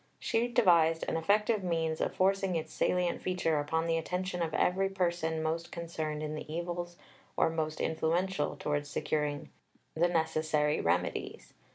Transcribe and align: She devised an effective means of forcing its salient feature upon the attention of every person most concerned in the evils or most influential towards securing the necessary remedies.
She 0.17 0.47
devised 0.47 1.05
an 1.07 1.15
effective 1.15 1.63
means 1.63 2.01
of 2.01 2.15
forcing 2.15 2.55
its 2.55 2.73
salient 2.73 3.21
feature 3.21 3.59
upon 3.59 3.85
the 3.85 3.97
attention 3.99 4.41
of 4.41 4.51
every 4.55 4.89
person 4.89 5.43
most 5.43 5.71
concerned 5.71 6.23
in 6.23 6.33
the 6.33 6.51
evils 6.51 6.97
or 7.37 7.51
most 7.51 7.79
influential 7.79 8.55
towards 8.55 8.89
securing 8.89 9.51
the 9.93 10.07
necessary 10.07 10.81
remedies. 10.81 11.53